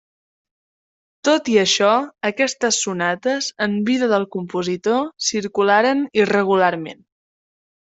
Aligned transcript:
Tot 1.27 1.51
i 1.55 1.57
això, 1.63 1.89
aquestes 2.29 2.79
sonates, 2.87 3.51
en 3.67 3.77
vida 3.91 4.09
del 4.15 4.27
compositor, 4.37 5.05
circularen 5.29 6.05
irregularment. 6.25 7.07